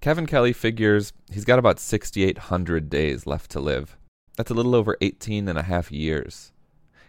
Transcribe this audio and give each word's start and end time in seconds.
Kevin 0.00 0.24
Kelly 0.24 0.54
figures 0.54 1.12
he's 1.30 1.44
got 1.44 1.58
about 1.58 1.78
6,800 1.78 2.88
days 2.88 3.26
left 3.26 3.50
to 3.50 3.60
live. 3.60 3.98
That's 4.34 4.50
a 4.50 4.54
little 4.54 4.74
over 4.74 4.96
18 5.02 5.46
and 5.46 5.58
a 5.58 5.64
half 5.64 5.92
years. 5.92 6.52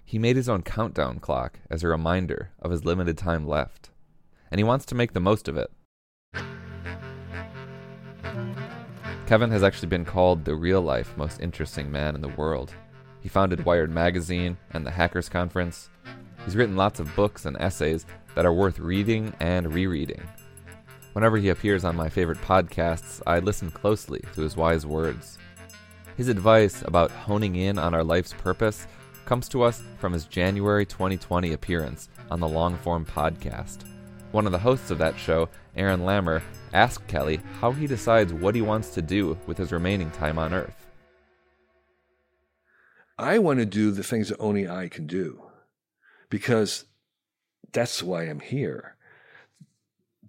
He 0.04 0.20
made 0.20 0.36
his 0.36 0.50
own 0.50 0.62
countdown 0.62 1.20
clock 1.20 1.60
as 1.70 1.84
a 1.84 1.88
reminder 1.88 2.52
of 2.60 2.70
his 2.70 2.84
limited 2.84 3.18
time 3.18 3.48
left, 3.48 3.92
and 4.52 4.60
he 4.60 4.66
wants 4.66 4.86
to 4.88 4.96
make 4.96 5.14
the 5.14 5.22
most 5.22 5.48
of 5.48 5.56
it. 5.56 5.72
Kevin 9.26 9.52
has 9.52 9.64
actually 9.64 9.88
been 9.88 10.04
called 10.04 10.44
the 10.44 10.56
real 10.56 10.82
life 10.82 11.16
most 11.16 11.40
interesting 11.40 11.90
man 11.90 12.14
in 12.14 12.20
the 12.20 12.28
world. 12.28 12.74
He 13.22 13.30
founded 13.30 13.64
Wired 13.64 13.90
Magazine 13.90 14.58
and 14.72 14.86
the 14.86 14.92
Hackers 14.92 15.30
Conference. 15.30 15.90
He's 16.44 16.58
written 16.58 16.76
lots 16.76 17.00
of 17.00 17.16
books 17.16 17.46
and 17.46 17.56
essays 17.58 18.06
that 18.36 18.46
are 18.46 18.52
worth 18.52 18.80
reading 18.80 19.34
and 19.40 19.74
rereading. 19.74 20.28
Whenever 21.14 21.38
he 21.38 21.50
appears 21.50 21.84
on 21.84 21.96
my 21.96 22.08
favorite 22.08 22.40
podcasts, 22.42 23.22
I 23.28 23.40
listen 23.40 23.70
closely 23.70 24.22
to 24.34 24.42
his 24.42 24.56
wise 24.56 24.86
words. 24.86 25.38
His 26.16 26.30
advice 26.30 26.84
about 26.84 27.12
honing 27.12 27.58
in 27.58 27.78
on 27.78 27.94
our 27.94 28.04
life's 28.04 28.34
purpose 28.34 28.88
comes 29.26 29.50
to 29.50 29.62
us 29.64 29.82
from 29.98 30.14
his 30.14 30.26
January 30.26 30.86
2020 30.86 31.52
appearance 31.52 32.10
on 32.30 32.40
the 32.40 32.48
Longform 32.48 33.06
podcast. 33.06 33.84
One 34.32 34.46
of 34.46 34.54
the 34.54 34.60
hosts 34.60 34.92
of 34.92 34.98
that 35.00 35.18
show, 35.18 35.50
Aaron 35.76 36.02
Lammer, 36.02 36.42
asked 36.74 37.08
Kelly 37.08 37.42
how 37.60 37.72
he 37.74 37.88
decides 37.88 38.32
what 38.32 38.56
he 38.56 38.62
wants 38.62 38.92
to 38.92 39.02
do 39.02 39.38
with 39.48 39.58
his 39.58 39.74
remaining 39.74 40.12
time 40.12 40.40
on 40.40 40.54
Earth. 40.54 40.88
I 43.18 43.40
want 43.40 43.60
to 43.60 43.66
do 43.66 43.92
the 43.92 44.04
things 44.04 44.30
that 44.30 44.40
only 44.40 44.68
I 44.68 44.88
can 44.88 45.08
do 45.08 45.44
because 46.30 46.86
that's 47.74 48.02
why 48.02 48.24
I'm 48.24 48.40
here. 48.40 48.96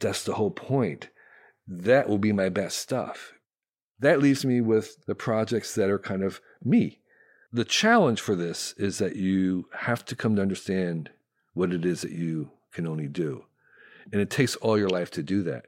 That's 0.02 0.24
the 0.24 0.34
whole 0.34 0.50
point. 0.50 1.08
That 1.66 2.08
will 2.08 2.18
be 2.18 2.32
my 2.32 2.48
best 2.48 2.78
stuff. 2.78 3.32
That 3.98 4.20
leaves 4.20 4.44
me 4.44 4.60
with 4.60 5.04
the 5.06 5.14
projects 5.14 5.74
that 5.76 5.88
are 5.88 5.98
kind 5.98 6.22
of 6.22 6.40
me. 6.62 7.00
The 7.52 7.64
challenge 7.64 8.20
for 8.20 8.34
this 8.34 8.74
is 8.76 8.98
that 8.98 9.16
you 9.16 9.68
have 9.72 10.04
to 10.06 10.16
come 10.16 10.36
to 10.36 10.42
understand 10.42 11.10
what 11.54 11.72
it 11.72 11.84
is 11.84 12.02
that 12.02 12.12
you 12.12 12.50
can 12.72 12.86
only 12.86 13.08
do. 13.08 13.44
And 14.10 14.20
it 14.20 14.30
takes 14.30 14.56
all 14.56 14.78
your 14.78 14.88
life 14.88 15.10
to 15.12 15.22
do 15.22 15.42
that. 15.44 15.66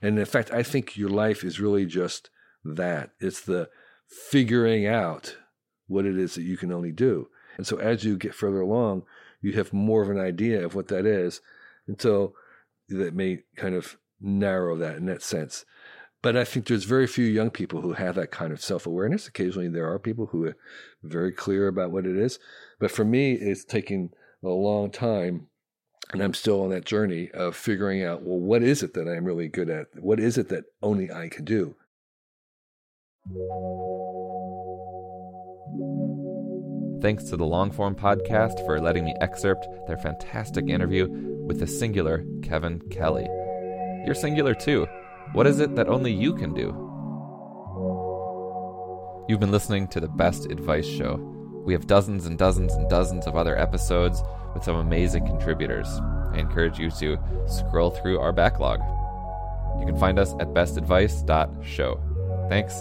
And 0.00 0.18
in 0.18 0.24
fact, 0.24 0.50
I 0.50 0.62
think 0.62 0.96
your 0.96 1.10
life 1.10 1.44
is 1.44 1.60
really 1.60 1.84
just 1.86 2.30
that 2.64 3.10
it's 3.20 3.40
the 3.40 3.68
figuring 4.06 4.86
out 4.86 5.36
what 5.88 6.06
it 6.06 6.16
is 6.16 6.34
that 6.36 6.42
you 6.42 6.56
can 6.56 6.72
only 6.72 6.92
do. 6.92 7.28
And 7.56 7.66
so 7.66 7.78
as 7.78 8.04
you 8.04 8.16
get 8.16 8.34
further 8.34 8.60
along, 8.60 9.02
you 9.42 9.52
have 9.52 9.72
more 9.72 10.02
of 10.02 10.08
an 10.08 10.20
idea 10.20 10.64
of 10.64 10.74
what 10.74 10.88
that 10.88 11.04
is 11.04 11.40
until 11.86 12.34
that 12.88 13.14
may 13.14 13.40
kind 13.56 13.74
of 13.74 13.96
narrow 14.20 14.76
that 14.76 14.96
in 14.96 15.06
that 15.06 15.22
sense. 15.22 15.64
But 16.22 16.36
I 16.36 16.44
think 16.44 16.66
there's 16.66 16.84
very 16.84 17.08
few 17.08 17.24
young 17.24 17.50
people 17.50 17.80
who 17.80 17.94
have 17.94 18.14
that 18.14 18.30
kind 18.30 18.52
of 18.52 18.62
self 18.62 18.86
awareness. 18.86 19.26
Occasionally, 19.26 19.68
there 19.68 19.90
are 19.90 19.98
people 19.98 20.26
who 20.26 20.46
are 20.46 20.56
very 21.02 21.32
clear 21.32 21.66
about 21.66 21.90
what 21.90 22.06
it 22.06 22.16
is. 22.16 22.38
But 22.78 22.92
for 22.92 23.04
me, 23.04 23.32
it's 23.32 23.64
taking 23.64 24.10
a 24.44 24.48
long 24.48 24.90
time 24.90 25.48
and 26.12 26.22
I'm 26.22 26.34
still 26.34 26.62
on 26.62 26.70
that 26.70 26.84
journey 26.84 27.30
of 27.32 27.56
figuring 27.56 28.04
out, 28.04 28.22
well, 28.22 28.38
what 28.38 28.62
is 28.62 28.82
it 28.82 28.94
that 28.94 29.08
I'm 29.08 29.24
really 29.24 29.48
good 29.48 29.70
at? 29.70 29.86
What 29.94 30.20
is 30.20 30.36
it 30.36 30.48
that 30.50 30.64
only 30.82 31.10
I 31.10 31.28
can 31.28 31.44
do? 31.44 31.74
Thanks 37.02 37.24
to 37.24 37.36
the 37.36 37.44
Longform 37.44 37.96
podcast 37.96 38.64
for 38.64 38.80
letting 38.80 39.04
me 39.04 39.12
excerpt 39.20 39.66
their 39.88 39.96
fantastic 39.96 40.68
interview 40.68 41.08
with 41.44 41.58
the 41.58 41.66
singular 41.66 42.24
Kevin 42.42 42.78
Kelly. 42.90 43.26
You're 44.06 44.14
singular 44.14 44.54
too. 44.54 44.86
What 45.32 45.48
is 45.48 45.58
it 45.58 45.74
that 45.74 45.88
only 45.88 46.12
you 46.12 46.32
can 46.32 46.54
do? 46.54 46.68
You've 49.28 49.40
been 49.40 49.50
listening 49.50 49.88
to 49.88 49.98
the 49.98 50.06
Best 50.06 50.46
Advice 50.46 50.86
Show. 50.86 51.16
We 51.66 51.72
have 51.72 51.88
dozens 51.88 52.26
and 52.26 52.38
dozens 52.38 52.72
and 52.74 52.88
dozens 52.88 53.26
of 53.26 53.34
other 53.34 53.58
episodes 53.58 54.22
with 54.54 54.62
some 54.62 54.76
amazing 54.76 55.26
contributors. 55.26 55.88
I 56.32 56.38
encourage 56.38 56.78
you 56.78 56.92
to 57.00 57.18
scroll 57.48 57.90
through 57.90 58.20
our 58.20 58.32
backlog. 58.32 58.78
You 59.80 59.86
can 59.86 59.98
find 59.98 60.20
us 60.20 60.34
at 60.34 60.54
bestadvice.show. 60.54 62.46
Thanks 62.48 62.80